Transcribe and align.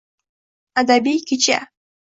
Adabiy 0.79 1.19
kecha 1.27 1.59